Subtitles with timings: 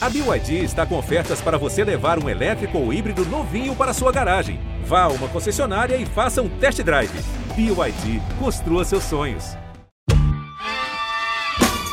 [0.00, 4.12] A BYD está com ofertas para você levar um elétrico ou híbrido novinho para sua
[4.12, 4.60] garagem.
[4.86, 7.10] Vá a uma concessionária e faça um test drive.
[7.56, 9.56] BYD, construa seus sonhos.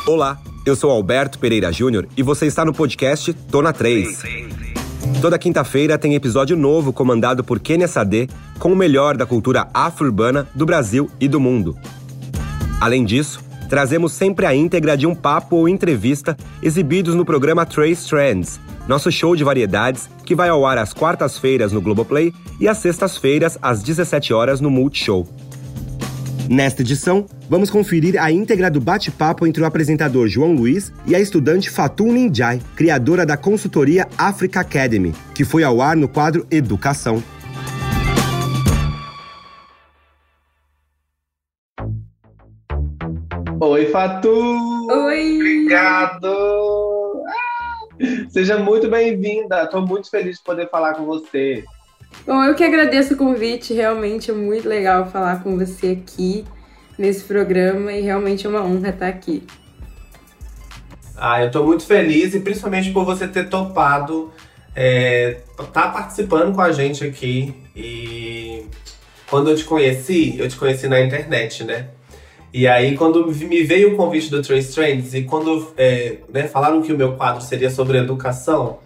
[0.06, 4.22] Olá, eu sou Alberto Pereira Júnior e você está no podcast Tô na 3.
[5.20, 8.28] Toda quinta-feira tem episódio novo comandado por Kenia Sade
[8.60, 11.76] com o melhor da cultura afro-urbana do Brasil e do mundo.
[12.80, 18.08] Além disso, trazemos sempre a íntegra de um papo ou entrevista exibidos no programa Trace
[18.08, 22.78] Trends, nosso show de variedades que vai ao ar às quartas-feiras no Globoplay e às
[22.78, 25.26] sextas-feiras às 17 horas no Multishow.
[26.48, 31.20] Nesta edição, vamos conferir a íntegra do bate-papo entre o apresentador João Luiz e a
[31.20, 37.22] estudante Fatou Ninjai, criadora da consultoria Africa Academy, que foi ao ar no quadro Educação.
[43.58, 44.86] Oi, Fatu!
[44.90, 45.36] Oi!
[45.36, 47.22] Obrigado!
[47.26, 49.62] Ah, seja muito bem-vinda.
[49.62, 51.64] Estou muito feliz de poder falar com você.
[52.26, 53.72] Bom, eu que agradeço o convite.
[53.72, 56.44] Realmente é muito legal falar com você aqui
[56.98, 59.42] nesse programa e realmente é uma honra estar aqui.
[61.16, 64.30] Ah, eu estou muito feliz e principalmente por você ter topado
[64.74, 65.40] é,
[65.72, 67.54] tá participando com a gente aqui.
[67.74, 68.66] E
[69.30, 71.88] quando eu te conheci, eu te conheci na internet, né?
[72.52, 76.80] E aí, quando me veio o convite do Trace Trends e quando é, né, falaram
[76.80, 78.78] que o meu quadro seria sobre educação,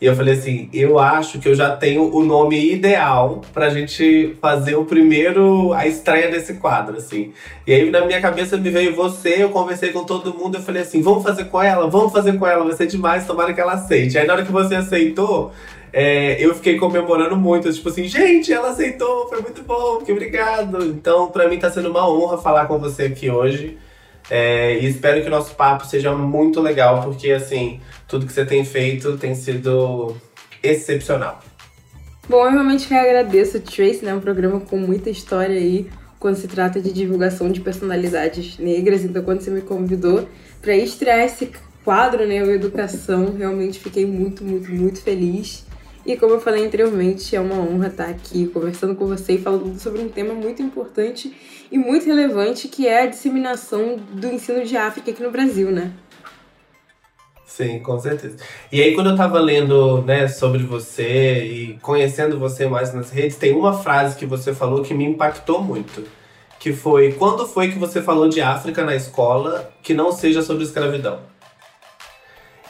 [0.00, 4.36] e eu falei assim, eu acho que eu já tenho o nome ideal pra gente
[4.40, 7.32] fazer o primeiro, a estreia desse quadro, assim.
[7.66, 10.82] E aí na minha cabeça me veio você, eu conversei com todo mundo, eu falei
[10.82, 13.74] assim, vamos fazer com ela, vamos fazer com ela, vai ser demais, tomara que ela
[13.74, 14.18] aceite.
[14.18, 15.52] Aí na hora que você aceitou,
[15.96, 20.84] é, eu fiquei comemorando muito, tipo assim, gente, ela aceitou, foi muito bom, que obrigado.
[20.86, 23.78] Então, para mim tá sendo uma honra falar com você aqui hoje.
[24.28, 28.44] É, e espero que o nosso papo seja muito legal, porque assim, tudo que você
[28.44, 30.16] tem feito tem sido
[30.60, 31.38] excepcional.
[32.28, 34.12] Bom, eu realmente agradeço o Trace, né?
[34.12, 39.04] Um programa com muita história aí quando se trata de divulgação de personalidades negras.
[39.04, 40.26] Então, quando você me convidou
[40.60, 41.52] para estrear esse
[41.84, 45.64] quadro, né, o Educação, realmente fiquei muito, muito, muito feliz.
[46.06, 49.78] E como eu falei anteriormente, é uma honra estar aqui conversando com você e falando
[49.78, 51.34] sobre um tema muito importante
[51.72, 55.92] e muito relevante, que é a disseminação do ensino de África aqui no Brasil, né?
[57.46, 58.36] Sim, com certeza.
[58.70, 63.36] E aí, quando eu tava lendo né, sobre você e conhecendo você mais nas redes,
[63.36, 66.04] tem uma frase que você falou que me impactou muito.
[66.58, 70.64] Que foi, quando foi que você falou de África na escola que não seja sobre
[70.64, 71.20] escravidão?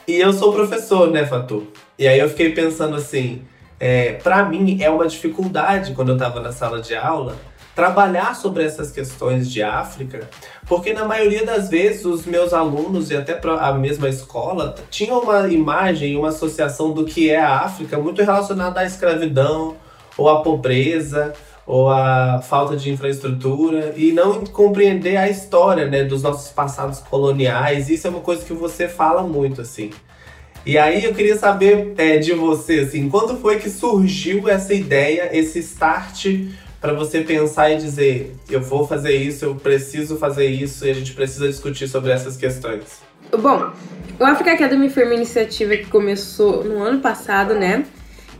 [0.06, 1.66] E eu sou professor, né, Fatu?
[1.98, 3.42] E aí eu fiquei pensando assim,
[3.78, 7.36] é, para mim é uma dificuldade quando eu estava na sala de aula
[7.74, 10.28] trabalhar sobre essas questões de África,
[10.66, 15.48] porque na maioria das vezes os meus alunos e até a mesma escola tinham uma
[15.48, 19.76] imagem, uma associação do que é a África muito relacionada à escravidão
[20.16, 21.32] ou à pobreza
[21.66, 27.88] ou à falta de infraestrutura e não compreender a história, né, dos nossos passados coloniais.
[27.88, 29.90] Isso é uma coisa que você fala muito assim.
[30.66, 35.28] E aí eu queria saber é, de você, assim, quando foi que surgiu essa ideia,
[35.36, 36.26] esse start
[36.80, 40.94] para você pensar e dizer, eu vou fazer isso, eu preciso fazer isso e a
[40.94, 43.02] gente precisa discutir sobre essas questões?
[43.30, 43.72] Bom,
[44.18, 47.84] o Africa Academy foi uma iniciativa que começou no ano passado, né?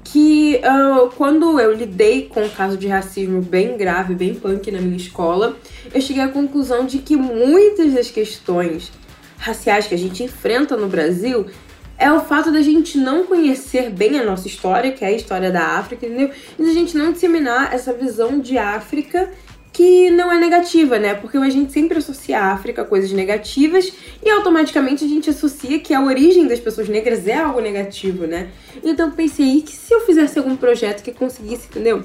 [0.02, 4.80] Que uh, quando eu lidei com um caso de racismo bem grave, bem punk na
[4.80, 5.56] minha escola,
[5.92, 8.92] eu cheguei à conclusão de que muitas das questões
[9.36, 11.46] raciais que a gente enfrenta no Brasil
[11.98, 15.50] é o fato da gente não conhecer bem a nossa história, que é a história
[15.50, 16.30] da África, entendeu?
[16.58, 19.30] E da gente não disseminar essa visão de África
[19.72, 21.14] que não é negativa, né?
[21.14, 23.92] Porque a gente sempre associa a África a coisas negativas
[24.24, 28.50] e automaticamente a gente associa que a origem das pessoas negras é algo negativo, né?
[28.84, 32.04] Então pensei que se eu fizesse algum projeto que conseguisse, entendeu?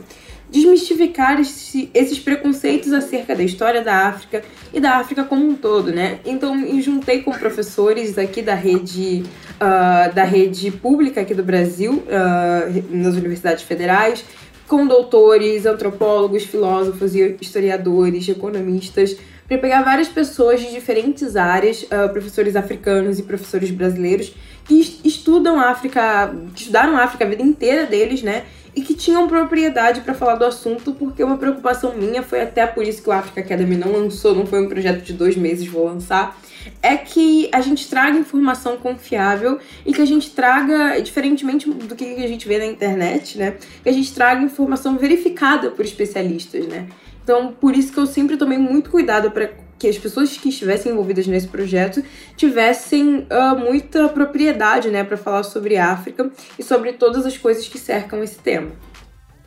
[0.51, 4.43] Desmistificar esse, esses preconceitos acerca da história da África
[4.73, 6.19] e da África como um todo, né?
[6.25, 9.23] Então me juntei com professores aqui da rede
[9.59, 14.25] uh, da rede pública aqui do Brasil, uh, nas universidades federais,
[14.68, 22.07] com doutores, antropólogos, filósofos e historiadores, economistas, para pegar várias pessoas de diferentes áreas, uh,
[22.12, 24.33] professores africanos e professores brasileiros
[24.65, 28.45] que estudam a África, que estudaram a África a vida inteira deles, né?
[28.75, 32.83] E que tinham propriedade para falar do assunto, porque uma preocupação minha foi até por
[32.83, 35.86] isso que o Africa Academy não lançou, não foi um projeto de dois meses, vou
[35.86, 36.39] lançar,
[36.81, 42.04] é que a gente traga informação confiável e que a gente traga, diferentemente do que
[42.24, 46.88] a gente vê na internet, né, que a gente traga informação verificada por especialistas, né.
[47.24, 50.91] Então, por isso que eu sempre tomei muito cuidado para que as pessoas que estivessem
[50.91, 52.03] envolvidas nesse projeto
[52.35, 56.29] tivessem uh, muita propriedade, né, para falar sobre África
[56.59, 58.71] e sobre todas as coisas que cercam esse tema.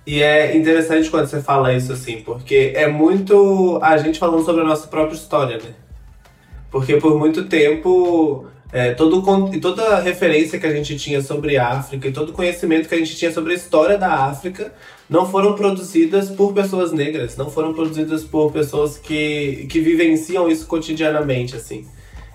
[0.06, 4.62] E é interessante quando você fala isso assim, porque é muito a gente falando sobre
[4.62, 5.74] a nossa própria história, né?
[6.70, 9.20] Porque por muito tempo é, todo,
[9.60, 13.14] toda referência que a gente tinha sobre a África e todo conhecimento que a gente
[13.14, 14.72] tinha sobre a história da África
[15.10, 20.66] não foram produzidas por pessoas negras, não foram produzidas por pessoas que, que vivenciam isso
[20.66, 21.86] cotidianamente, assim.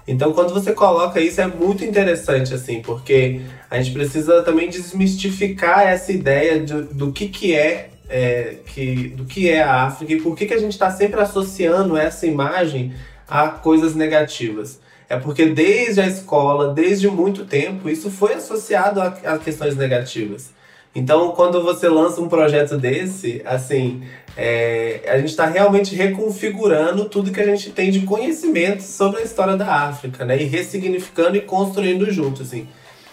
[0.08, 5.88] Então, quando você coloca isso, é muito interessante, assim, porque a gente precisa também desmistificar
[5.88, 10.22] essa ideia de, do que, que é, é, que, do que é a África e
[10.22, 12.94] por que, que a gente está sempre associando essa imagem
[13.28, 14.80] a coisas negativas.
[15.10, 20.52] É porque desde a escola, desde muito tempo, isso foi associado a, a questões negativas.
[20.94, 24.02] Então, quando você lança um projeto desse, assim,
[24.36, 29.24] é, a gente está realmente reconfigurando tudo que a gente tem de conhecimento sobre a
[29.24, 30.42] história da África, né?
[30.42, 32.68] E ressignificando e construindo junto, assim.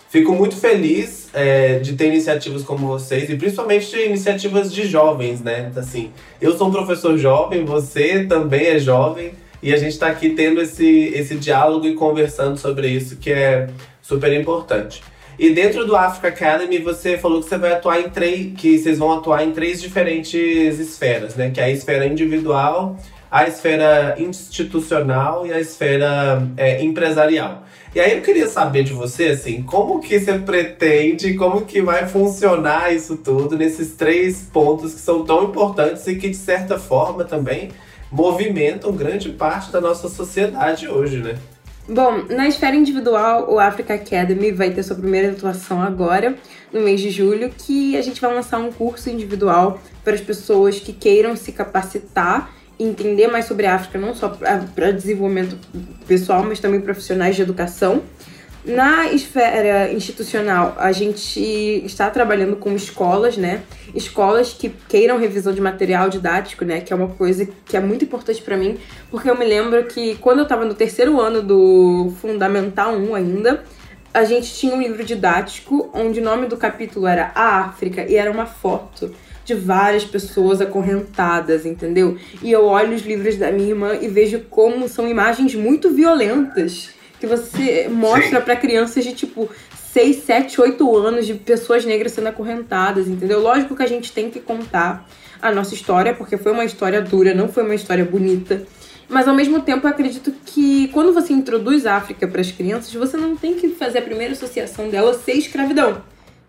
[0.08, 5.70] Fico muito feliz é, de ter iniciativas como vocês e principalmente iniciativas de jovens, né?
[5.76, 6.11] Assim,
[6.41, 9.32] eu sou um professor jovem, você também é jovem
[9.64, 13.66] e a gente está aqui tendo esse, esse diálogo e conversando sobre isso que é
[14.02, 15.02] super importante.
[15.38, 18.99] E dentro do Africa Academy, você falou que você vai atuar em três, que vocês
[18.99, 21.50] vão atuar em três diferentes esferas, né?
[21.50, 22.99] Que é a esfera individual,
[23.31, 27.64] a esfera institucional e a esfera é, empresarial.
[27.94, 32.06] E aí eu queria saber de você, assim, como que você pretende, como que vai
[32.06, 37.25] funcionar isso tudo nesses três pontos que são tão importantes e que, de certa forma,
[37.25, 37.70] também
[38.14, 41.37] movimentam grande parte da nossa sociedade hoje, né?
[41.88, 46.37] Bom, na esfera individual, o Africa Academy vai ter sua primeira atuação agora,
[46.72, 50.78] no mês de julho, que a gente vai lançar um curso individual para as pessoas
[50.78, 55.58] que queiram se capacitar e entender mais sobre a África, não só para desenvolvimento
[56.06, 58.02] pessoal, mas também profissionais de educação.
[58.64, 61.38] Na esfera institucional, a gente
[61.84, 63.61] está trabalhando com escolas, né?
[63.94, 66.81] Escolas que queiram revisão de material didático, né?
[66.81, 68.78] Que é uma coisa que é muito importante para mim,
[69.11, 73.62] porque eu me lembro que quando eu estava no terceiro ano do Fundamental 1 ainda,
[74.14, 78.17] a gente tinha um livro didático onde o nome do capítulo era A África e
[78.17, 79.14] era uma foto
[79.44, 82.17] de várias pessoas acorrentadas, entendeu?
[82.43, 86.94] E eu olho os livros da minha irmã e vejo como são imagens muito violentas
[87.25, 89.49] que você mostra para crianças de tipo
[89.93, 93.41] 6, 7, 8 anos de pessoas negras sendo acorrentadas, entendeu?
[93.41, 95.09] Lógico que a gente tem que contar
[95.41, 98.62] a nossa história, porque foi uma história dura, não foi uma história bonita.
[99.09, 102.93] Mas ao mesmo tempo eu acredito que quando você introduz a África para as crianças,
[102.93, 106.03] você não tem que fazer a primeira associação dela ser escravidão.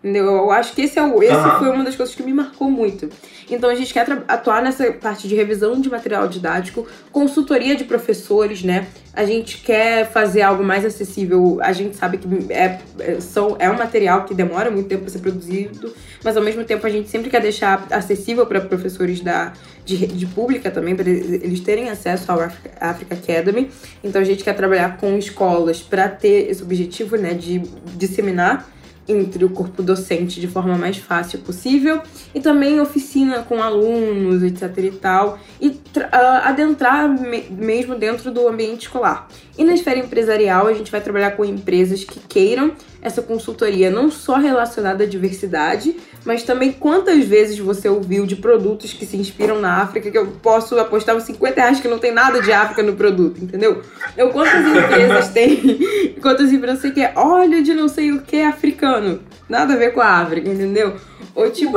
[0.06, 0.24] Entendeu?
[0.24, 1.58] Eu acho que esse, é o, esse uhum.
[1.58, 3.10] foi uma das coisas que me marcou muito.
[3.50, 8.62] Então a gente quer atuar nessa parte de revisão de material didático, consultoria de professores,
[8.62, 8.86] né?
[9.12, 11.58] A gente quer fazer algo mais acessível.
[11.60, 15.10] A gente sabe que é, é, são, é um material que demora muito tempo para
[15.10, 15.92] ser produzido,
[16.22, 19.54] mas ao mesmo tempo a gente sempre quer deixar acessível para professores da,
[19.84, 23.72] de, de pública também, para eles terem acesso ao Africa, Africa Academy.
[24.04, 27.58] Então a gente quer trabalhar com escolas para ter esse objetivo, né, de
[27.96, 28.75] disseminar
[29.08, 32.00] entre o corpo docente de forma mais fácil possível
[32.34, 35.75] e também oficina com alunos, etc e tal, e
[36.42, 39.28] adentrar me mesmo dentro do ambiente escolar.
[39.58, 44.10] E na esfera empresarial, a gente vai trabalhar com empresas que queiram essa consultoria não
[44.10, 49.60] só relacionada à diversidade, mas também quantas vezes você ouviu de produtos que se inspiram
[49.60, 52.82] na África, que eu posso apostar uns 50 reais que não tem nada de África
[52.82, 53.80] no produto, entendeu?
[54.16, 59.20] Eu quantas empresas tem, quantas empresas que é óleo de não sei o que africano,
[59.48, 60.96] nada a ver com a África, entendeu?
[61.36, 61.76] Ou tipo,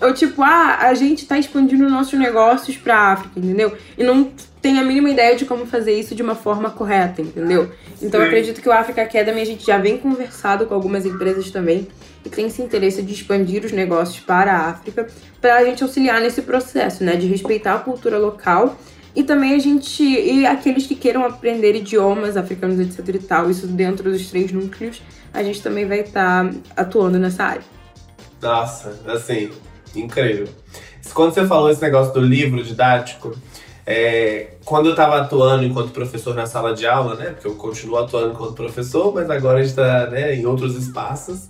[0.00, 3.72] ou tipo, ah, a gente tá expandindo nossos negócios pra África, entendeu?
[3.96, 4.28] E não
[4.60, 7.70] tem a mínima ideia de como fazer isso de uma forma correta, entendeu?
[8.02, 11.48] Então eu acredito que o Africa Academy a gente já vem conversado com algumas empresas
[11.52, 11.86] também
[12.24, 15.06] e tem esse interesse de expandir os negócios para a África,
[15.40, 18.76] para a gente auxiliar nesse processo, né, de respeitar a cultura local
[19.14, 23.68] e também a gente e aqueles que queiram aprender idiomas africanos etc e tal, isso
[23.68, 25.00] dentro dos três núcleos,
[25.32, 27.81] a gente também vai estar tá atuando nessa área.
[28.42, 29.50] Nossa, assim,
[29.94, 30.48] incrível.
[31.14, 33.34] Quando você falou esse negócio do livro didático,
[33.86, 37.30] é, quando eu estava atuando enquanto professor na sala de aula, né?
[37.30, 41.48] Porque eu continuo atuando enquanto professor, mas agora a gente está né, em outros espaços.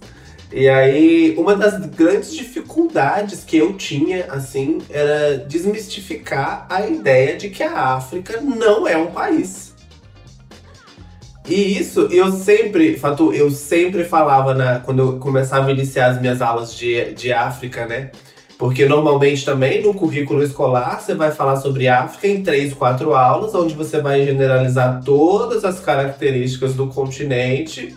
[0.50, 7.49] E aí, uma das grandes dificuldades que eu tinha, assim, era desmistificar a ideia de
[7.49, 9.71] que a África não é um país.
[11.49, 16.20] E isso eu sempre, Fatu, eu sempre falava na, quando eu começava a iniciar as
[16.20, 18.11] minhas aulas de, de África, né?
[18.56, 23.54] Porque normalmente também no currículo escolar você vai falar sobre África em três, quatro aulas,
[23.56, 27.96] onde você vai generalizar todas as características do continente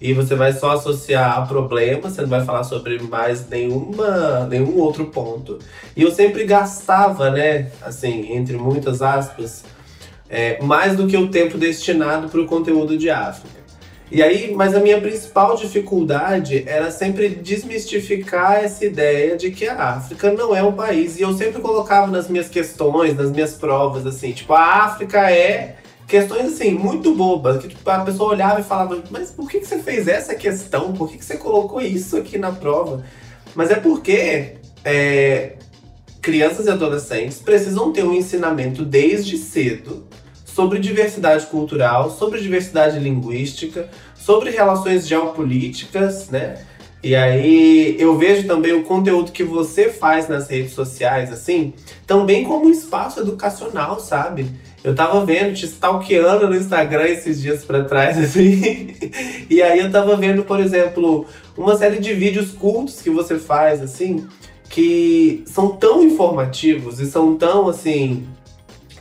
[0.00, 4.78] e você vai só associar a problemas, você não vai falar sobre mais nenhuma, nenhum
[4.78, 5.58] outro ponto.
[5.96, 9.64] E eu sempre gastava, né, assim, entre muitas aspas,
[10.34, 13.62] é, mais do que o tempo destinado para o conteúdo de África.
[14.10, 19.90] E aí, mas a minha principal dificuldade era sempre desmistificar essa ideia de que a
[19.90, 21.18] África não é um país.
[21.18, 25.76] E eu sempre colocava nas minhas questões, nas minhas provas, assim, tipo, a África é
[26.06, 29.66] questões assim, muito bobas, que tipo, a pessoa olhava e falava, mas por que, que
[29.66, 30.92] você fez essa questão?
[30.92, 33.04] Por que, que você colocou isso aqui na prova?
[33.54, 35.52] Mas é porque é,
[36.20, 40.06] crianças e adolescentes precisam ter um ensinamento desde cedo
[40.54, 46.58] sobre diversidade cultural, sobre diversidade linguística, sobre relações geopolíticas, né?
[47.02, 51.74] E aí eu vejo também o conteúdo que você faz nas redes sociais, assim,
[52.06, 54.46] também como um espaço educacional, sabe?
[54.82, 58.94] Eu tava vendo, te stalkeando no Instagram esses dias para trás, assim.
[59.50, 63.82] e aí eu tava vendo, por exemplo, uma série de vídeos curtos que você faz,
[63.82, 64.26] assim,
[64.70, 68.26] que são tão informativos e são tão, assim,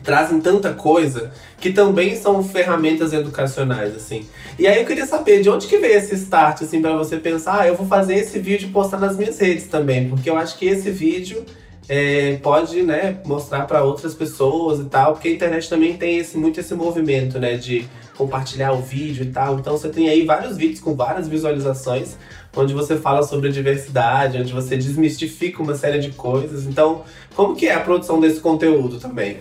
[0.03, 4.27] trazem tanta coisa que também são ferramentas educacionais, assim.
[4.59, 7.61] E aí eu queria saber de onde que veio esse start, assim, para você pensar,
[7.61, 10.57] ah, eu vou fazer esse vídeo e postar nas minhas redes também, porque eu acho
[10.57, 11.45] que esse vídeo
[11.87, 16.37] é, pode né, mostrar para outras pessoas e tal, porque a internet também tem esse,
[16.37, 19.59] muito esse movimento né, de compartilhar o vídeo e tal.
[19.59, 22.15] Então você tem aí vários vídeos com várias visualizações,
[22.55, 26.65] onde você fala sobre diversidade, onde você desmistifica uma série de coisas.
[26.65, 27.03] Então,
[27.35, 29.37] como que é a produção desse conteúdo também?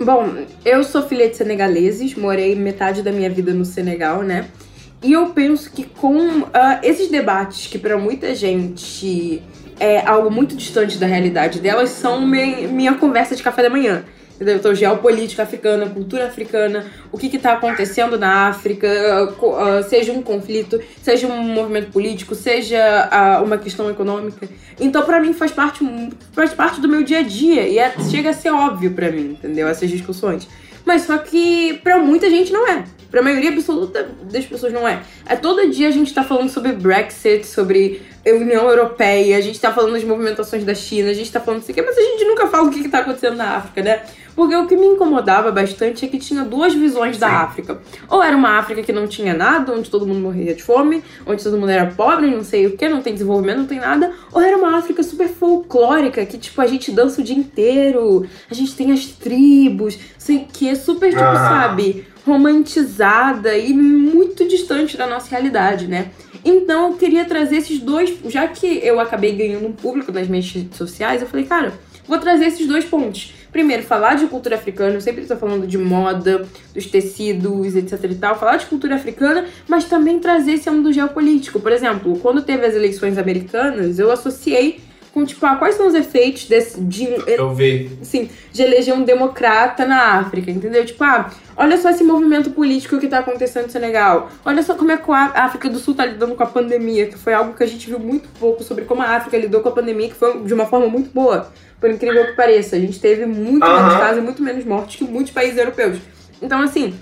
[0.00, 0.34] Bom,
[0.64, 4.48] eu sou filha de senegaleses, morei metade da minha vida no Senegal, né?
[5.02, 6.48] E eu penso que com uh,
[6.82, 9.42] esses debates que para muita gente
[9.78, 14.04] é algo muito distante da realidade delas são minha, minha conversa de café da manhã.
[14.42, 14.56] Entendeu?
[14.56, 18.88] Então, geopolítica africana, cultura africana, o que está acontecendo na África,
[19.40, 24.48] uh, seja um conflito, seja um movimento político, seja uh, uma questão econômica.
[24.80, 25.84] Então, para mim, faz parte,
[26.32, 29.38] faz parte do meu dia a dia e é, chega a ser óbvio para mim,
[29.38, 29.68] entendeu?
[29.68, 30.48] Essas discussões.
[30.84, 32.84] Mas só que para muita gente não é.
[33.12, 35.02] Pra maioria absoluta das pessoas não é.
[35.26, 39.70] É todo dia a gente tá falando sobre Brexit, sobre União Europeia, a gente tá
[39.72, 42.46] falando das movimentações da China, a gente tá falando isso aqui, mas a gente nunca
[42.46, 44.02] fala o que, que tá acontecendo na África, né?
[44.34, 47.20] Porque o que me incomodava bastante é que tinha duas visões Sim.
[47.20, 47.80] da África.
[48.08, 51.42] Ou era uma África que não tinha nada, onde todo mundo morria de fome, onde
[51.42, 54.12] todo mundo era pobre, não sei o que, não tem desenvolvimento, não tem nada.
[54.32, 58.54] Ou era uma África super folclórica, que tipo, a gente dança o dia inteiro, a
[58.54, 61.36] gente tem as tribos, sei que, é super, tipo, ah.
[61.36, 66.10] sabe, romantizada e muito distante da nossa realidade, né?
[66.44, 70.50] Então eu queria trazer esses dois, já que eu acabei ganhando um público nas minhas
[70.50, 71.72] redes sociais, eu falei, cara,
[72.06, 75.76] vou trazer esses dois pontos primeiro, falar de cultura africana, eu sempre estou falando de
[75.76, 80.92] moda, dos tecidos, etc e tal, falar de cultura africana, mas também trazer esse âmbito
[80.92, 81.60] geopolítico.
[81.60, 84.80] Por exemplo, quando teve as eleições americanas, eu associei
[85.12, 87.90] com, tipo, ah, quais são os efeitos desse, de, eu vi.
[88.00, 90.84] Assim, de eleger um democrata na África, entendeu?
[90.84, 94.30] Tipo, ah, olha só esse movimento político que tá acontecendo no Senegal.
[94.44, 97.18] Olha só como é que a África do Sul tá lidando com a pandemia, que
[97.18, 99.72] foi algo que a gente viu muito pouco sobre como a África lidou com a
[99.72, 102.76] pandemia, que foi de uma forma muito boa por incrível que pareça.
[102.76, 105.98] A gente teve muito menos casos e muito menos mortes que muitos países europeus.
[106.40, 106.94] Então, assim,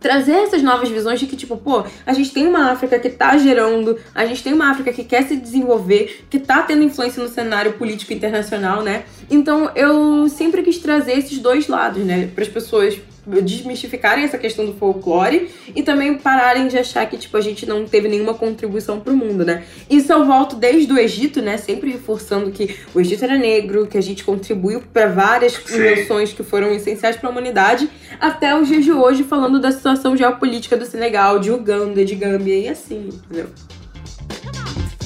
[0.00, 3.36] trazer essas novas visões de que, tipo, pô, a gente tem uma África que tá
[3.38, 7.28] gerando, a gente tem uma África que quer se desenvolver, que tá tendo influência no
[7.28, 9.04] cenário político internacional, né?
[9.30, 14.64] Então eu sempre quis trazer esses dois lados, né, para as pessoas desmistificarem essa questão
[14.64, 19.00] do folclore e também pararem de achar que, tipo, a gente não teve nenhuma contribuição
[19.00, 19.64] pro mundo, né?
[19.90, 21.56] Isso eu volto desde o Egito, né?
[21.56, 26.42] Sempre reforçando que o Egito era negro, que a gente contribuiu para várias invenções que
[26.42, 27.90] foram essenciais para a humanidade,
[28.20, 32.56] até os dias de hoje falando da situação geopolítica do Senegal, de Uganda, de Gâmbia
[32.56, 33.48] e assim, entendeu?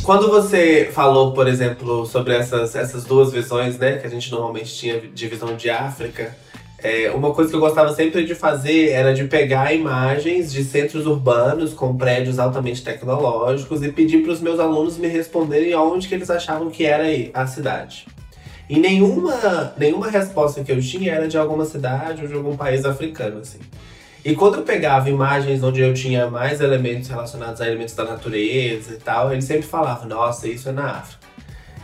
[0.03, 4.75] Quando você falou, por exemplo, sobre essas, essas duas visões, né, que a gente normalmente
[4.75, 6.35] tinha de visão de África,
[6.83, 11.07] é, uma coisa que eu gostava sempre de fazer era de pegar imagens de centros
[11.07, 16.15] urbanos com prédios altamente tecnológicos e pedir para os meus alunos me responderem onde que
[16.15, 18.07] eles achavam que era a cidade.
[18.69, 22.85] E nenhuma, nenhuma resposta que eu tinha era de alguma cidade ou de algum país
[22.85, 23.59] africano, assim.
[24.25, 28.95] E quando eu pegava imagens onde eu tinha mais elementos relacionados a elementos da natureza
[28.95, 31.20] e tal, eles sempre falavam, nossa, isso é na África.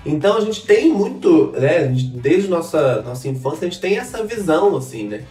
[0.06, 4.76] Então a gente tem muito, né, desde nossa, nossa infância, a gente tem essa visão,
[4.76, 5.24] assim, né?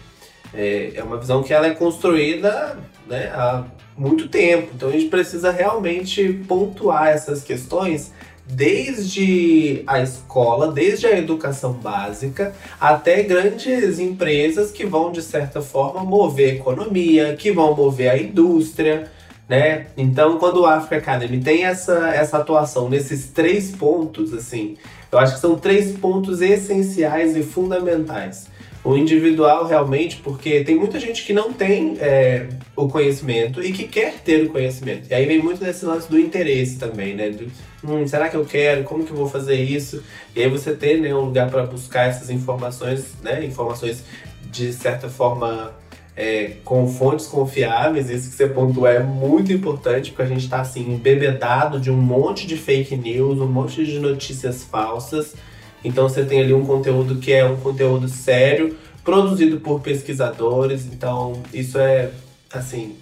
[0.54, 2.78] É, é uma visão que ela é construída
[3.08, 3.64] né, há
[3.98, 4.72] muito tempo.
[4.76, 8.12] Então a gente precisa realmente pontuar essas questões
[8.48, 16.04] desde a escola, desde a educação básica, até grandes empresas que vão, de certa forma,
[16.04, 19.12] mover a economia, que vão mover a indústria,
[19.48, 19.88] né?
[19.96, 24.76] Então, quando o Africa Academy tem essa, essa atuação nesses três pontos, assim,
[25.12, 28.48] eu acho que são três pontos essenciais e fundamentais.
[28.84, 33.88] O individual, realmente, porque tem muita gente que não tem é, o conhecimento e que
[33.88, 35.10] quer ter o conhecimento.
[35.10, 37.32] E aí vem muito desse lance do interesse também, né?
[37.32, 37.52] Do,
[37.84, 38.84] hum, será que eu quero?
[38.84, 40.04] Como que eu vou fazer isso?
[40.36, 43.44] E aí você ter né, um lugar para buscar essas informações, né?
[43.44, 44.04] Informações
[44.52, 45.74] de certa forma
[46.16, 50.62] é, com fontes confiáveis, isso que você pontuou é muito importante, porque a gente está
[50.62, 55.36] assim, embebedado de um monte de fake news, um monte de notícias falsas.
[55.84, 61.44] Então você tem ali um conteúdo que é um conteúdo sério, produzido por pesquisadores, então
[61.54, 62.10] isso é
[62.52, 62.96] assim,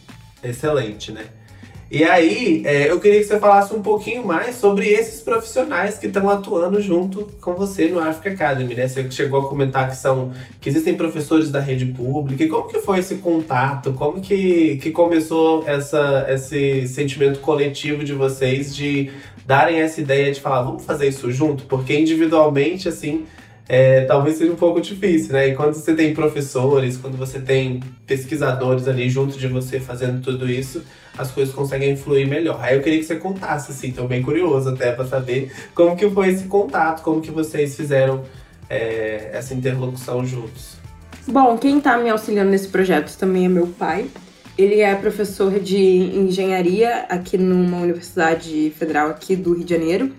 [0.43, 1.25] excelente, né?
[1.93, 6.07] E aí, é, eu queria que você falasse um pouquinho mais sobre esses profissionais que
[6.07, 8.88] estão atuando junto com você no Africa Academy, né?
[8.88, 12.43] Você chegou a comentar que são que existem professores da rede pública.
[12.43, 13.93] E como que foi esse contato?
[13.93, 19.12] Como que, que começou essa, esse sentimento coletivo de vocês de
[19.45, 21.65] darem essa ideia de falar, vamos fazer isso junto?
[21.65, 23.27] Porque individualmente, assim,
[23.67, 25.48] é, talvez seja um pouco difícil, né?
[25.48, 30.50] E quando você tem professores, quando você tem pesquisadores ali junto de você fazendo tudo
[30.50, 30.84] isso,
[31.17, 32.60] as coisas conseguem fluir melhor.
[32.62, 36.10] Aí eu queria que você contasse, assim, tô bem curioso até para saber como que
[36.10, 38.24] foi esse contato, como que vocês fizeram
[38.70, 40.77] é, essa interlocução juntos.
[41.25, 44.08] Bom, quem está me auxiliando nesse projeto também é meu pai.
[44.58, 50.12] Ele é professor de engenharia aqui numa universidade federal aqui do Rio de Janeiro.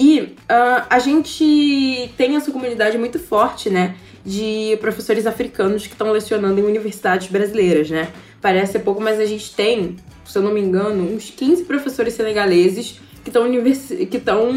[0.00, 3.96] E uh, a gente tem essa comunidade muito forte, né?
[4.24, 8.08] De professores africanos que estão lecionando em universidades brasileiras, né?
[8.40, 12.98] Parece pouco, mas a gente tem, se eu não me engano, uns 15 professores senegaleses
[13.22, 13.90] que estão univers...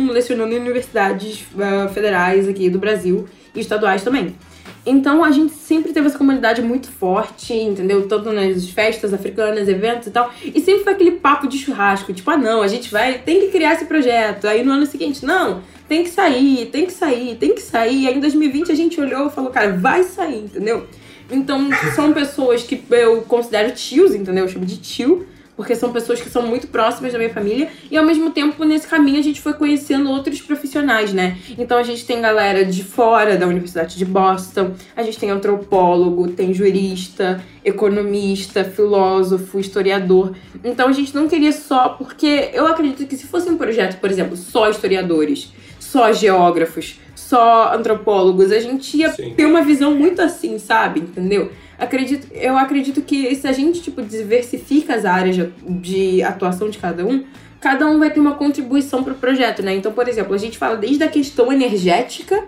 [0.10, 4.38] lecionando em universidades uh, federais aqui do Brasil e estaduais também.
[4.86, 8.08] Então a gente sempre teve essa comunidade muito forte, entendeu?
[8.08, 10.34] Tanto nas festas africanas, eventos e tal.
[10.44, 13.48] E sempre foi aquele papo de churrasco, tipo, ah não, a gente vai, tem que
[13.48, 14.46] criar esse projeto.
[14.46, 18.08] Aí no ano seguinte, não, tem que sair, tem que sair, tem que sair.
[18.08, 20.86] Aí em 2020 a gente olhou e falou, cara, vai sair, entendeu?
[21.32, 24.44] Então são pessoas que eu considero tios, entendeu?
[24.44, 27.98] Eu chamo de tio porque são pessoas que são muito próximas da minha família e
[27.98, 31.38] ao mesmo tempo nesse caminho a gente foi conhecendo outros profissionais, né?
[31.58, 36.28] Então a gente tem galera de fora da Universidade de Boston, a gente tem antropólogo,
[36.30, 40.36] tem jurista, economista, filósofo, historiador.
[40.64, 44.10] Então a gente não queria só porque eu acredito que se fosse um projeto, por
[44.10, 47.00] exemplo, só historiadores, só geógrafos,
[47.34, 49.34] só antropólogos, a gente ia Sim.
[49.34, 51.00] ter uma visão muito assim, sabe?
[51.00, 51.52] Entendeu?
[51.80, 56.78] acredito, eu acredito que se a gente tipo diversifica as áreas de, de atuação de
[56.78, 57.24] cada um,
[57.60, 59.74] cada um vai ter uma contribuição para o projeto, né?
[59.74, 62.44] Então, por exemplo, a gente fala desde a questão energética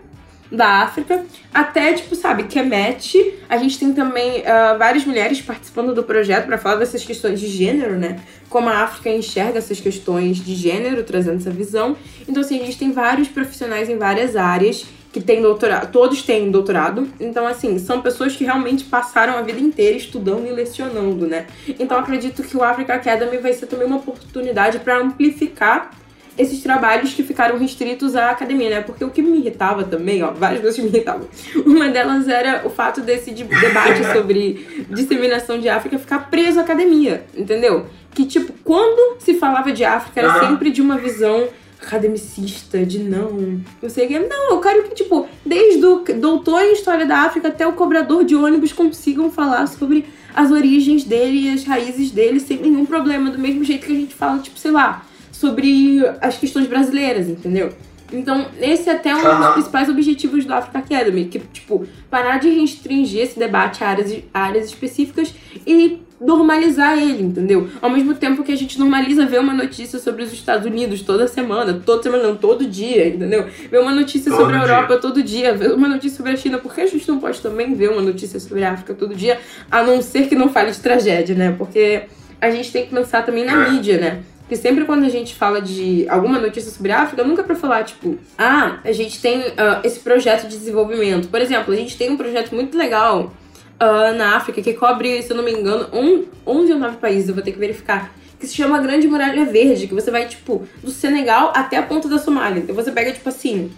[0.52, 3.34] da África até, tipo, sabe, Kemet.
[3.50, 7.48] A gente tem também uh, várias mulheres participando do projeto para falar dessas questões de
[7.48, 8.20] gênero, né?
[8.50, 11.96] Como a África enxerga essas questões de gênero, trazendo essa visão.
[12.28, 16.52] Então, assim, a gente tem vários profissionais em várias áreas que têm doutorado, todos têm
[16.52, 17.08] doutorado.
[17.22, 21.48] Então, assim, são pessoas que realmente passaram a vida inteira estudando e lecionando, né?
[21.80, 25.92] Então, acredito que o Africa Academy vai ser também uma oportunidade para amplificar
[26.38, 28.82] esses trabalhos que ficaram restritos à academia, né?
[28.82, 31.28] Porque o que me irritava também, ó, várias coisas me irritavam.
[31.66, 37.26] Uma delas era o fato desse debate sobre disseminação de África ficar preso à academia,
[37.36, 37.86] entendeu?
[38.14, 41.48] Que, tipo, quando se falava de África, era sempre de uma visão
[41.82, 44.18] academicista, de não, eu sei que.
[44.18, 48.24] Não, eu quero que, tipo, desde o doutor em História da África até o cobrador
[48.24, 53.30] de ônibus consigam falar sobre as origens dele e as raízes dele sem nenhum problema,
[53.30, 55.06] do mesmo jeito que a gente fala, tipo, sei lá,
[55.40, 57.74] sobre as questões brasileiras, entendeu?
[58.14, 62.50] Então, esse é até um dos principais objetivos do Africa Academy, que, tipo, parar de
[62.50, 65.34] restringir esse debate a áreas, a áreas específicas
[65.66, 67.68] e normalizar ele, entendeu?
[67.82, 71.28] Ao mesmo tempo que a gente normaliza ver uma notícia sobre os Estados Unidos toda
[71.28, 73.48] semana, toda semana não, todo dia, entendeu?
[73.70, 76.60] Ver uma notícia todo sobre a Europa todo dia, ver uma notícia sobre a China,
[76.60, 79.40] por que a gente não pode também ver uma notícia sobre a África todo dia,
[79.70, 81.54] a não ser que não fale de tragédia, né?
[81.58, 82.04] Porque
[82.40, 84.24] a gente tem que pensar também na mídia, né?
[84.46, 87.56] Porque sempre quando a gente fala de alguma notícia sobre a África, nunca é pra
[87.56, 91.30] falar, tipo, ah, a gente tem uh, esse projeto de desenvolvimento.
[91.30, 93.34] Por exemplo, a gente tem um projeto muito legal
[93.82, 97.28] uh, na África que cobre, se eu não me engano, um, 11 ou 9 países,
[97.28, 98.14] eu vou ter que verificar.
[98.40, 102.08] Que se chama Grande Muralha Verde, que você vai, tipo, do Senegal até a ponta
[102.08, 102.60] da Somália.
[102.60, 103.72] Então você pega, tipo assim,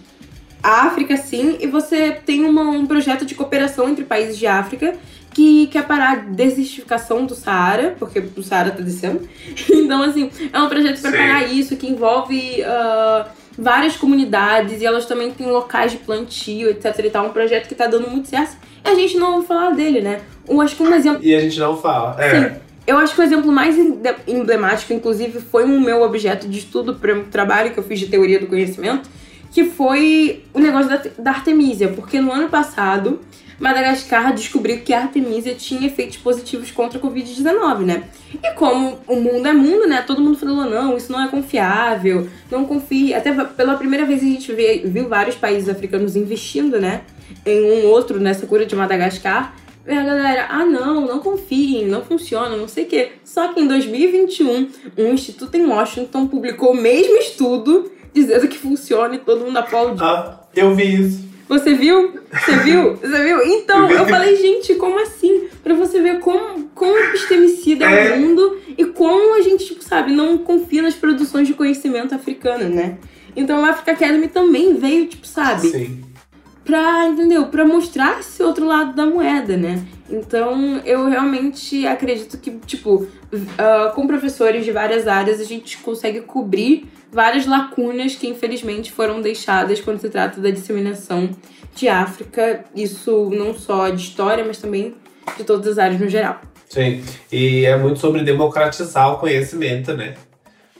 [0.62, 4.98] a África, sim, e você tem uma, um projeto de cooperação entre países de África
[5.38, 9.20] que quer parar a desertificação do Saara, porque o Saara tá descendo.
[9.70, 13.24] Então, assim, é um projeto para parar isso, que envolve uh,
[13.56, 17.74] várias comunidades e elas também têm locais de plantio, etc e tal, um projeto que
[17.74, 18.56] tá dando muito certo.
[18.84, 20.20] E a gente não ouve falar dele, né?
[20.46, 21.20] Eu acho que um exemplo.
[21.22, 22.22] E a gente não fala.
[22.22, 22.30] É.
[22.30, 22.56] Sim.
[22.86, 23.76] Eu acho que o exemplo mais
[24.26, 28.06] emblemático, inclusive, foi o meu objeto de estudo para um trabalho que eu fiz de
[28.06, 29.08] teoria do conhecimento,
[29.52, 33.20] que foi o negócio da, da Artemisia, porque no ano passado
[33.58, 38.04] Madagascar descobriu que a Artemisia tinha efeitos positivos contra a Covid-19, né?
[38.42, 40.02] E como o mundo é mundo, né?
[40.06, 43.14] Todo mundo falou, não, isso não é confiável, não confie.
[43.14, 47.02] Até pela primeira vez a gente vê, viu vários países africanos investindo, né?
[47.44, 49.54] Em um outro nessa cura de Madagascar.
[49.86, 53.12] E a galera, ah não, não confiem, não funciona, não sei o quê.
[53.24, 54.68] Só que em 2021,
[54.98, 60.04] um instituto em Washington publicou o mesmo estudo dizendo que funciona e todo mundo aplaudiu.
[60.04, 61.27] Ah, eu vi isso.
[61.48, 62.12] Você viu?
[62.30, 62.96] Você viu?
[62.96, 63.42] Você viu?
[63.42, 65.48] Então, eu falei, gente, como assim?
[65.62, 68.14] Pra você ver como, como epistemicida é.
[68.14, 72.68] o mundo e como a gente, tipo, sabe, não confia nas produções de conhecimento africano,
[72.68, 72.98] né?
[73.34, 75.68] Então, a Africa Academy também veio, tipo, sabe?
[75.68, 76.07] Sim
[76.68, 77.46] pra, entendeu?
[77.46, 79.82] Pra mostrar esse outro lado da moeda, né?
[80.10, 82.96] Então, eu realmente acredito que, tipo,
[83.32, 89.22] uh, com professores de várias áreas, a gente consegue cobrir várias lacunas que, infelizmente, foram
[89.22, 91.30] deixadas quando se trata da disseminação
[91.74, 92.66] de África.
[92.76, 94.94] Isso não só de história, mas também
[95.38, 96.38] de todas as áreas no geral.
[96.68, 97.02] Sim,
[97.32, 100.12] e é muito sobre democratizar o conhecimento, né?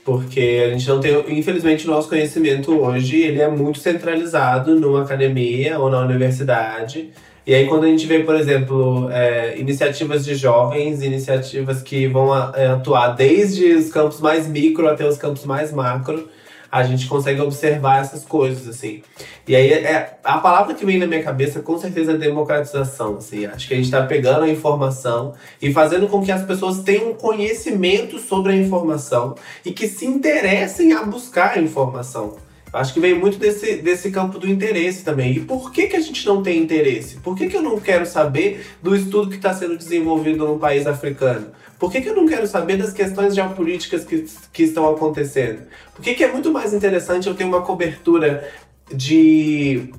[0.09, 5.03] Porque a gente não tem, infelizmente, o nosso conhecimento hoje, ele é muito centralizado numa
[5.03, 7.11] academia ou na universidade.
[7.45, 12.35] E aí quando a gente vê, por exemplo, é, iniciativas de jovens, iniciativas que vão
[12.55, 16.27] é, atuar desde os campos mais micro até os campos mais macro,
[16.71, 19.01] a gente consegue observar essas coisas, assim.
[19.47, 23.45] E aí, é, a palavra que vem na minha cabeça, com certeza, é democratização, assim.
[23.45, 27.13] Acho que a gente está pegando a informação e fazendo com que as pessoas tenham
[27.13, 32.37] conhecimento sobre a informação e que se interessem a buscar a informação.
[32.71, 35.37] Acho que vem muito desse, desse campo do interesse também.
[35.37, 37.17] E por que, que a gente não tem interesse?
[37.17, 40.85] Por que, que eu não quero saber do estudo que está sendo desenvolvido no país
[40.85, 41.47] africano?
[41.79, 45.61] Por que, que eu não quero saber das questões geopolíticas que, que estão acontecendo?
[45.95, 48.47] Por que, que é muito mais interessante eu ter uma cobertura
[48.93, 49.89] de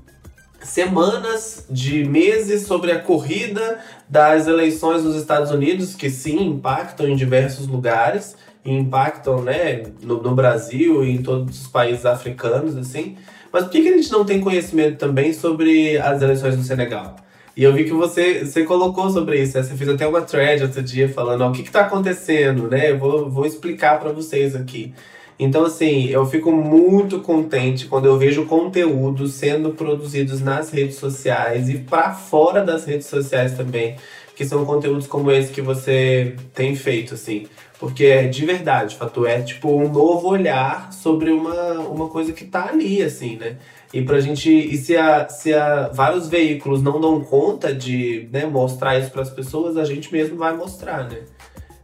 [0.63, 7.17] semanas, de meses sobre a corrida das eleições nos Estados Unidos, que sim impactam em
[7.17, 13.17] diversos lugares, impactam né, no, no Brasil e em todos os países africanos, assim.
[13.51, 17.17] Mas por que, que a gente não tem conhecimento também sobre as eleições no Senegal?
[17.61, 19.63] E eu vi que você, você colocou sobre isso, né?
[19.63, 22.91] Você fez até uma thread outro dia falando, ó, o que está acontecendo, né?
[22.91, 24.95] Eu vou, vou explicar para vocês aqui.
[25.39, 31.69] Então, assim, eu fico muito contente quando eu vejo conteúdos sendo produzidos nas redes sociais
[31.69, 33.97] e para fora das redes sociais também,
[34.35, 37.47] que são conteúdos como esse que você tem feito, assim.
[37.79, 42.47] Porque é de verdade, fato é tipo um novo olhar sobre uma, uma coisa que
[42.47, 43.57] tá ali, assim, né?
[43.93, 44.51] E pra gente.
[44.51, 49.23] E se, a, se a, vários veículos não dão conta de né, mostrar isso para
[49.23, 51.19] as pessoas, a gente mesmo vai mostrar, né?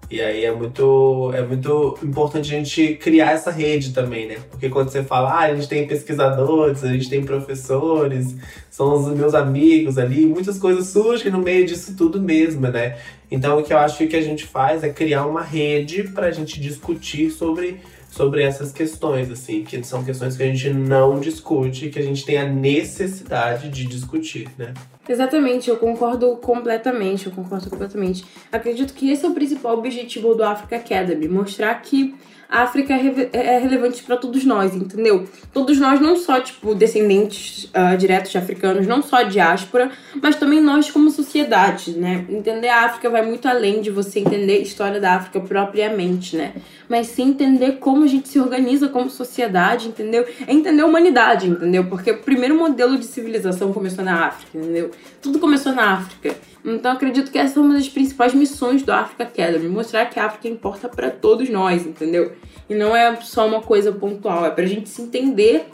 [0.08, 4.36] E aí é muito, é muito importante a gente criar essa rede também, né?
[4.50, 8.36] Porque quando você fala, ah, a gente tem pesquisadores, a gente tem professores,
[8.70, 12.96] são os meus amigos ali, muitas coisas surgem no meio disso tudo mesmo, né?
[13.30, 16.30] Então o que eu acho que a gente faz é criar uma rede para a
[16.30, 17.80] gente discutir sobre
[18.16, 22.24] sobre essas questões, assim, que são questões que a gente não discute, que a gente
[22.24, 24.72] tem a necessidade de discutir, né?
[25.06, 28.24] Exatamente, eu concordo completamente, eu concordo completamente.
[28.50, 32.14] Acredito que esse é o principal objetivo do Africa Academy, mostrar que
[32.48, 35.26] a África é, é relevante para todos nós, entendeu?
[35.52, 39.90] Todos nós, não só, tipo, descendentes uh, diretos de africanos, não só diáspora,
[40.22, 42.24] mas também nós como sociedade, né?
[42.28, 46.52] Entender a África vai muito além de você entender a história da África propriamente, né?
[46.88, 50.24] Mas sim entender como a gente se organiza como sociedade, entendeu?
[50.46, 51.84] É entender a humanidade, entendeu?
[51.86, 54.90] Porque o primeiro modelo de civilização começou na África, entendeu?
[55.20, 56.36] Tudo começou na África.
[56.66, 60.26] Então acredito que essa é uma das principais missões do Africa Academy, mostrar que a
[60.26, 62.32] África importa para todos nós, entendeu?
[62.68, 65.66] E não é só uma coisa pontual, é pra gente se entender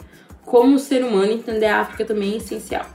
[0.45, 2.85] como ser humano, entender a África também é essencial.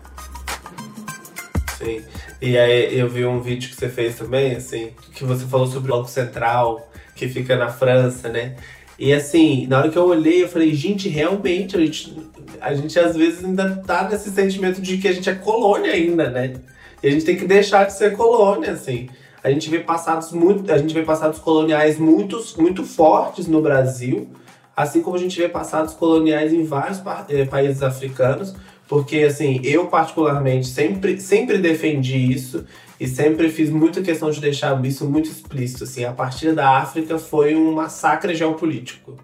[1.76, 2.02] Sim.
[2.40, 5.90] E aí eu vi um vídeo que você fez também, assim, que você falou sobre
[5.90, 8.54] o Banco Central, que fica na França, né?
[8.96, 12.16] E assim, na hora que eu olhei, eu falei, gente, realmente, a gente,
[12.60, 16.30] a gente às vezes ainda tá nesse sentimento de que a gente é colônia ainda,
[16.30, 16.54] né?
[17.02, 19.08] E a gente tem que deixar de ser colônia, assim.
[19.42, 24.28] A gente vê passados muito, a gente vê passados coloniais muito, muito fortes no Brasil,
[24.76, 28.54] assim como a gente vê passados coloniais em vários eh, países africanos,
[28.88, 32.64] porque assim, eu particularmente sempre, sempre defendi isso
[32.98, 37.18] e sempre fiz muita questão de deixar isso muito explícito, assim, a partir da África
[37.18, 39.16] foi um massacre geopolítico.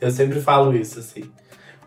[0.00, 1.22] Eu sempre falo isso, assim.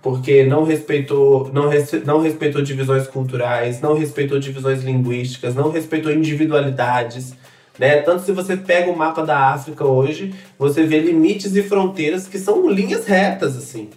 [0.06, 6.14] Porque não respeitou, não, res, não respeitou divisões culturais, não respeitou divisões linguísticas, não respeitou
[6.14, 7.34] individualidades.
[7.80, 8.04] Né?
[8.04, 12.38] Tanto se você pega o mapa da África hoje, você vê limites e fronteiras que
[12.38, 13.90] são linhas retas, assim.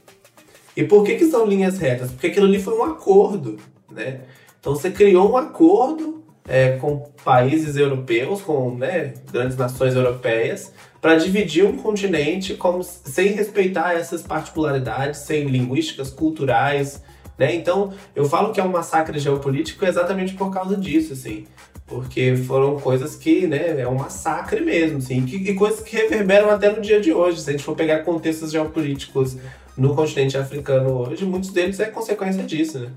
[0.74, 2.10] E por que, que são linhas retas?
[2.10, 3.58] Porque aquilo ali foi um acordo,
[3.92, 4.20] né?
[4.58, 11.16] Então você criou um acordo é, com países europeus, com né, grandes nações europeias, para
[11.16, 17.02] dividir um continente como, sem respeitar essas particularidades, sem linguísticas, culturais.
[17.36, 17.54] Né?
[17.54, 21.46] Então, eu falo que é um massacre geopolítico exatamente por causa disso, assim.
[21.86, 26.50] Porque foram coisas que, né, é um massacre mesmo, assim, que, e coisas que reverberam
[26.50, 27.40] até no dia de hoje.
[27.40, 29.36] Se a gente for pegar contextos geopolíticos
[29.76, 32.90] no continente africano hoje, muitos deles é consequência disso, né?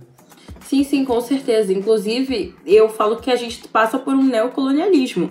[0.71, 1.73] Sim, sim, com certeza.
[1.73, 5.29] Inclusive, eu falo que a gente passa por um neocolonialismo.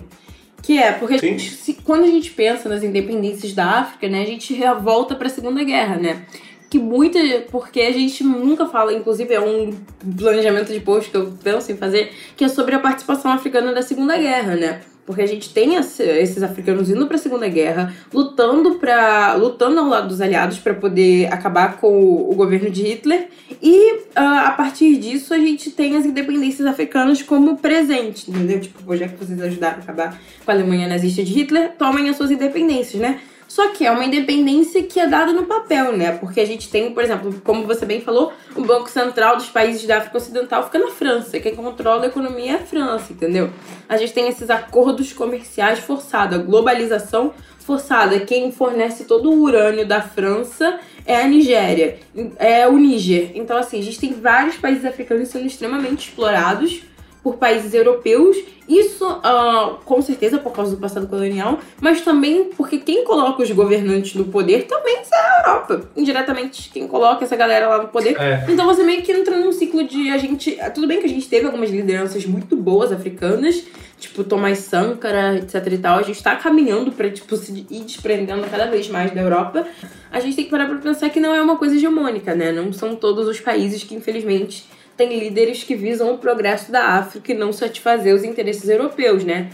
[0.61, 4.21] Que é, porque a gente, se, quando a gente pensa nas independências da África, né,
[4.21, 6.27] a gente volta para a Segunda Guerra, né?
[6.69, 7.17] Que muita.
[7.49, 9.71] Porque a gente nunca fala, inclusive é um
[10.15, 13.81] planejamento de post que eu penso em fazer, que é sobre a participação africana da
[13.81, 14.81] Segunda Guerra, né?
[15.11, 19.85] Porque a gente tem esses africanos indo para a Segunda Guerra, lutando para lutando ao
[19.85, 23.27] lado dos aliados para poder acabar com o, governo de Hitler,
[23.61, 28.61] e uh, a partir disso a gente tem as independências africanas como presente, entendeu?
[28.61, 32.15] Tipo, já que vocês ajudaram a acabar com a Alemanha nazista de Hitler, tomem as
[32.15, 33.19] suas independências, né?
[33.51, 36.13] Só que é uma independência que é dada no papel, né?
[36.13, 39.85] Porque a gente tem, por exemplo, como você bem falou, o Banco Central dos países
[39.85, 41.37] da África Ocidental fica na França.
[41.37, 43.49] Quem controla a economia é a França, entendeu?
[43.89, 48.21] A gente tem esses acordos comerciais forçados, a globalização forçada.
[48.21, 51.99] Quem fornece todo o urânio da França é a Nigéria,
[52.39, 53.33] é o Níger.
[53.35, 56.83] Então, assim, a gente tem vários países africanos sendo extremamente explorados
[57.23, 58.37] por países europeus.
[58.67, 63.51] Isso, uh, com certeza, por causa do passado colonial, mas também porque quem coloca os
[63.51, 65.89] governantes no poder também é a Europa.
[65.95, 68.15] Indiretamente, quem coloca essa galera lá no poder.
[68.19, 68.45] É.
[68.47, 70.57] Então você meio que entra num ciclo de a gente.
[70.73, 73.61] Tudo bem que a gente teve algumas lideranças muito boas africanas,
[73.99, 75.99] tipo Thomas Sankara, etc e tal.
[75.99, 79.67] A gente tá caminhando pra, tipo, se ir desprendendo cada vez mais da Europa.
[80.09, 82.53] A gente tem que parar pra pensar que não é uma coisa hegemônica, né?
[82.53, 84.65] Não são todos os países que, infelizmente
[84.97, 89.49] tem líderes que visam o progresso da África e não satisfazer os interesses europeus, né?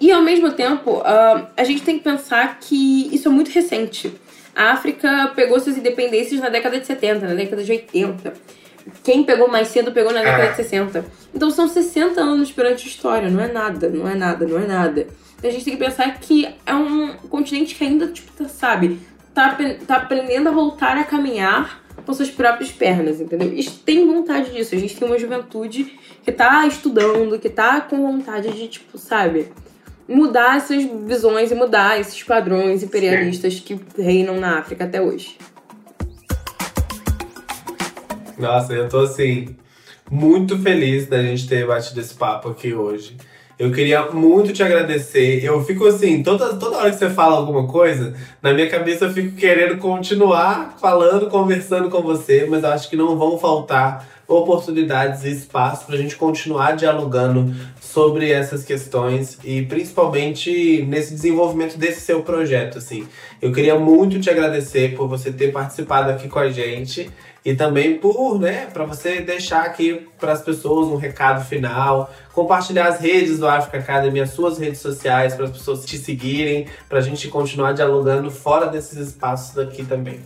[0.00, 4.12] E ao mesmo tempo, uh, a gente tem que pensar que isso é muito recente.
[4.54, 8.32] A África pegou suas independências na década de 70, na década de 80.
[9.04, 11.04] Quem pegou mais cedo pegou na década de 60.
[11.34, 14.66] Então são 60 anos perante a história, não é nada, não é nada, não é
[14.66, 15.06] nada.
[15.36, 18.98] Então a gente tem que pensar que é um continente que ainda, tipo, tá, sabe,
[19.34, 23.52] tá, tá aprendendo a voltar a caminhar com suas próprias pernas, entendeu?
[23.52, 24.74] E tem vontade disso.
[24.74, 29.48] A gente tem uma juventude que tá estudando, que tá com vontade de, tipo, sabe,
[30.08, 33.62] mudar essas visões e mudar esses padrões imperialistas Sim.
[33.62, 35.36] que reinam na África até hoje.
[38.38, 39.56] Nossa, eu tô assim,
[40.10, 43.16] muito feliz da gente ter batido esse papo aqui hoje.
[43.58, 45.44] Eu queria muito te agradecer.
[45.44, 49.12] Eu fico assim, toda, toda hora que você fala alguma coisa, na minha cabeça eu
[49.12, 55.24] fico querendo continuar falando, conversando com você, mas eu acho que não vão faltar oportunidades
[55.24, 62.02] e espaço para a gente continuar dialogando sobre essas questões e principalmente nesse desenvolvimento desse
[62.02, 63.08] seu projeto, assim.
[63.40, 67.10] Eu queria muito te agradecer por você ter participado aqui com a gente
[67.48, 72.88] e também por, né, para você deixar aqui para as pessoas um recado final, compartilhar
[72.88, 76.98] as redes do Africa Academy, as suas redes sociais, para as pessoas te seguirem, para
[76.98, 80.20] a gente continuar dialogando fora desses espaços aqui também.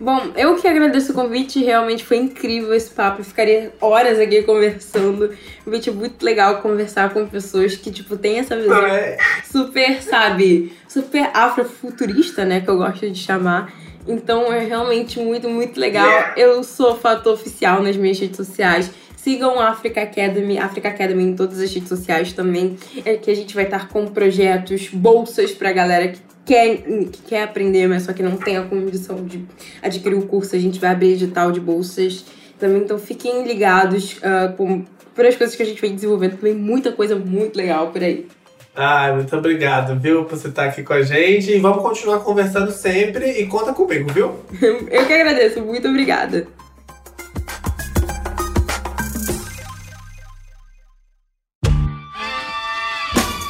[0.00, 4.42] Bom, eu que agradeço o convite, realmente foi incrível esse papo, eu ficaria horas aqui
[4.42, 5.24] conversando.
[5.60, 9.18] Um convite muito legal conversar com pessoas que, tipo, tem essa visão é.
[9.44, 13.72] super, sabe, super afrofuturista, né, que eu gosto de chamar.
[14.06, 16.08] Então é realmente muito, muito legal.
[16.36, 18.90] Eu sou fator oficial nas minhas redes sociais.
[19.16, 22.78] Sigam a Africa Academy, Africa Academy em todas as redes sociais também.
[23.04, 27.42] É que a gente vai estar com projetos, bolsas pra galera que quer, que quer
[27.42, 29.44] aprender, mas só que não tem a condição de
[29.82, 30.56] adquirir o curso.
[30.56, 32.24] A gente vai abrir edital de bolsas
[32.58, 32.82] também.
[32.82, 34.84] Então fiquem ligados uh, com,
[35.14, 36.38] por as coisas que a gente vem desenvolvendo.
[36.38, 38.26] Tem muita coisa muito legal por aí.
[38.74, 41.52] Ai, muito obrigado, viu, por você estar aqui com a gente.
[41.52, 44.36] E vamos continuar conversando sempre e conta comigo, viu?
[44.90, 46.46] Eu que agradeço, muito obrigada.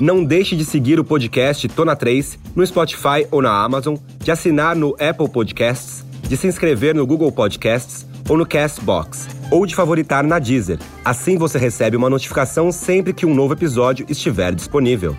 [0.01, 4.77] Não deixe de seguir o podcast Tona 3 no Spotify ou na Amazon, de assinar
[4.77, 10.23] no Apple Podcasts, de se inscrever no Google Podcasts ou no Castbox, ou de favoritar
[10.23, 10.79] na Deezer.
[11.05, 15.17] Assim você recebe uma notificação sempre que um novo episódio estiver disponível.